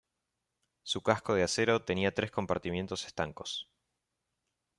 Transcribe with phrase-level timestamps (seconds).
[0.81, 3.69] Su casco de acero tenía tres compartimientos estancos.